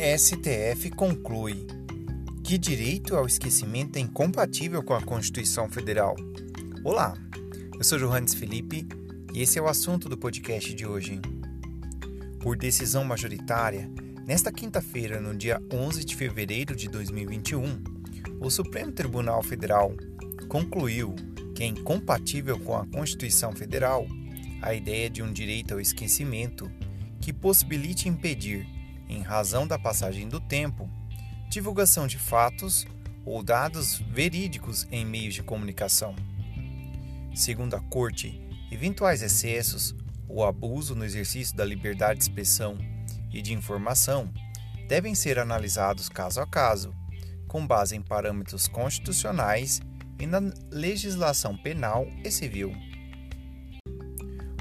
[0.00, 1.66] STF conclui
[2.42, 6.16] que direito ao esquecimento é incompatível com a Constituição Federal.
[6.82, 7.12] Olá,
[7.76, 8.88] eu sou Johannes Felipe
[9.34, 11.20] e esse é o assunto do podcast de hoje.
[12.40, 13.90] Por decisão majoritária,
[14.26, 17.84] nesta quinta-feira, no dia 11 de fevereiro de 2021,
[18.40, 19.94] o Supremo Tribunal Federal
[20.48, 21.14] concluiu
[21.54, 24.06] que é incompatível com a Constituição Federal
[24.62, 26.72] a ideia de um direito ao esquecimento
[27.20, 28.66] que possibilite impedir
[29.10, 30.88] em razão da passagem do tempo,
[31.48, 32.86] divulgação de fatos
[33.24, 36.14] ou dados verídicos em meios de comunicação.
[37.34, 39.94] Segundo a Corte, eventuais excessos
[40.28, 42.78] ou abuso no exercício da liberdade de expressão
[43.32, 44.32] e de informação
[44.88, 46.94] devem ser analisados caso a caso,
[47.48, 49.80] com base em parâmetros constitucionais
[50.20, 50.40] e na
[50.70, 52.72] legislação penal e civil.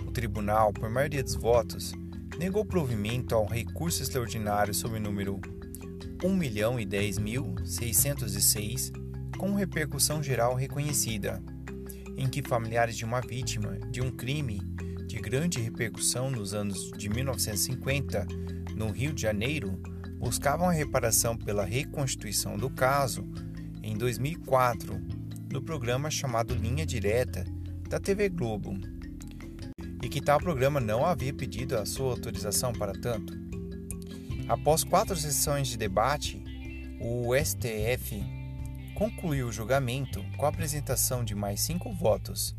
[0.07, 1.93] O tribunal, por maioria dos votos,
[2.39, 5.41] negou provimento ao recurso extraordinário sob o número
[6.19, 8.93] 1.010.606,
[9.37, 11.43] com repercussão geral reconhecida,
[12.15, 14.61] em que familiares de uma vítima de um crime
[15.05, 18.25] de grande repercussão nos anos de 1950
[18.73, 19.77] no Rio de Janeiro
[20.17, 23.27] buscavam a reparação pela reconstituição do caso
[23.83, 24.97] em 2004
[25.51, 27.43] no programa chamado Linha Direta
[27.89, 28.79] da TV Globo
[30.09, 33.37] que tal programa não havia pedido a sua autorização para tanto.
[34.47, 36.43] Após quatro sessões de debate,
[36.99, 38.21] o STF
[38.95, 42.55] concluiu o julgamento com a apresentação de mais cinco votos,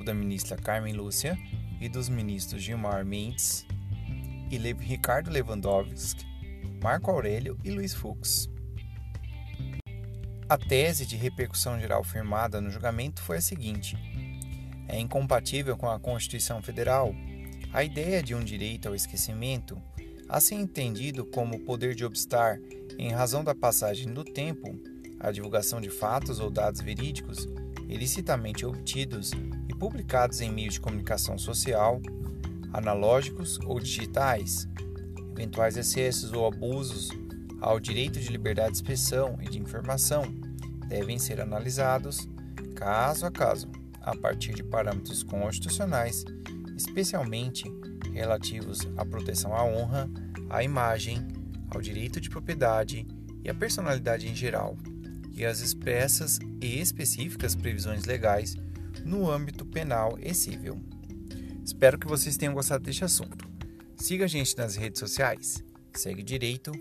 [0.00, 1.36] o da ministra Carmen Lúcia
[1.80, 3.66] e dos ministros Gilmar Mendes
[4.50, 6.24] e Ricardo Lewandowski,
[6.82, 8.48] Marco Aurélio e Luiz Fux.
[10.48, 13.96] A tese de repercussão geral firmada no julgamento foi a seguinte:
[14.92, 17.14] é incompatível com a Constituição Federal
[17.72, 19.80] a ideia de um direito ao esquecimento,
[20.28, 22.60] assim entendido como o poder de obstar,
[22.98, 24.78] em razão da passagem do tempo,
[25.18, 27.48] a divulgação de fatos ou dados verídicos
[27.88, 29.30] ilicitamente obtidos
[29.68, 32.00] e publicados em meios de comunicação social,
[32.72, 34.68] analógicos ou digitais.
[35.32, 37.08] Eventuais excessos ou abusos
[37.60, 40.24] ao direito de liberdade de expressão e de informação
[40.88, 42.28] devem ser analisados
[42.74, 46.24] caso a caso a partir de parâmetros constitucionais,
[46.76, 47.64] especialmente
[48.12, 50.10] relativos à proteção à honra,
[50.50, 51.26] à imagem,
[51.70, 53.06] ao direito de propriedade
[53.42, 54.76] e à personalidade em geral,
[55.32, 58.56] e às expressas e específicas previsões legais
[59.04, 60.80] no âmbito penal e civil.
[61.64, 63.48] Espero que vocês tenham gostado deste assunto.
[63.96, 65.64] Siga a gente nas redes sociais.
[65.94, 66.72] Segue Direito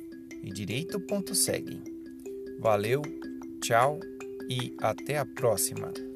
[0.41, 1.83] e Direito.segue.
[2.59, 3.01] Valeu,
[3.61, 3.99] tchau
[4.49, 6.10] e até a próxima!